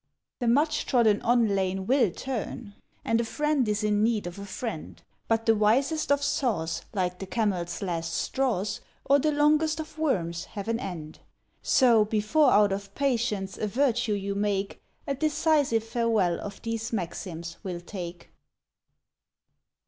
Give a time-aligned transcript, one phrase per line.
[0.39, 2.73] The much trodden on Lane will Turn,
[3.05, 7.19] And a Friend is in Need of a Friend; But the Wisest of Saws, Like
[7.19, 11.19] the Camel's Last Straws, Or the Longest of Worms, have an end.
[11.61, 17.57] So, before out of Patience a Virtue you make, A decisive farewell of these maxims
[17.63, 18.31] we'll take.